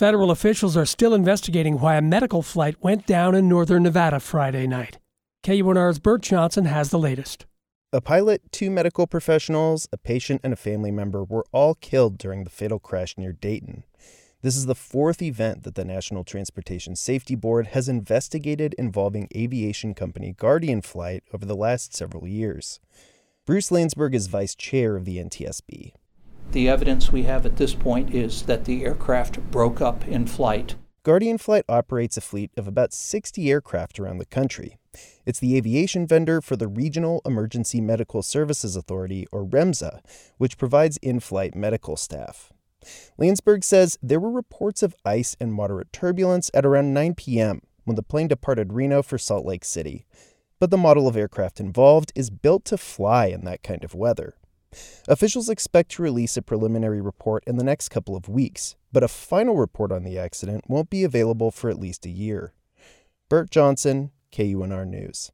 [0.00, 4.66] Federal officials are still investigating why a medical flight went down in northern Nevada Friday
[4.66, 4.98] night.
[5.44, 7.44] KUNR's Bert Johnson has the latest.
[7.92, 12.44] A pilot, two medical professionals, a patient, and a family member were all killed during
[12.44, 13.84] the fatal crash near Dayton.
[14.40, 19.92] This is the fourth event that the National Transportation Safety Board has investigated involving aviation
[19.92, 22.80] company Guardian Flight over the last several years.
[23.44, 25.92] Bruce Landsberg is vice chair of the NTSB.
[26.52, 30.74] The evidence we have at this point is that the aircraft broke up in flight.
[31.04, 34.76] Guardian Flight operates a fleet of about 60 aircraft around the country.
[35.24, 40.00] It's the aviation vendor for the Regional Emergency Medical Services Authority, or REMSA,
[40.38, 42.52] which provides in flight medical staff.
[43.16, 47.62] Landsberg says there were reports of ice and moderate turbulence at around 9 p.m.
[47.84, 50.04] when the plane departed Reno for Salt Lake City.
[50.58, 54.34] But the model of aircraft involved is built to fly in that kind of weather.
[55.08, 59.08] Officials expect to release a preliminary report in the next couple of weeks, but a
[59.08, 62.52] final report on the accident won't be available for at least a year.
[63.28, 65.32] Bert Johnson, KUNR News.